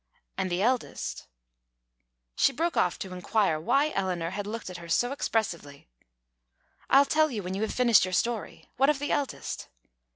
And 0.35 0.49
the 0.49 0.63
eldest" 0.63 1.27
She 2.39 2.51
broke 2.51 2.75
off 2.75 2.97
to 2.97 3.13
inquire 3.13 3.59
why 3.59 3.91
Eleanor 3.91 4.31
had 4.31 4.47
looked 4.47 4.71
at 4.71 4.77
her 4.77 4.89
so 4.89 5.11
expressively. 5.11 5.89
"I'll 6.89 7.05
tell 7.05 7.29
you 7.29 7.43
when 7.43 7.53
you 7.53 7.61
have 7.61 7.71
finished 7.71 8.03
your 8.03 8.13
story. 8.15 8.67
What 8.77 8.89
of 8.89 8.97
the 8.97 9.11
eldest?" 9.11 9.67